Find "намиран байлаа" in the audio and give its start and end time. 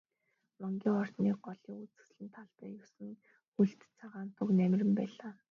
4.59-5.31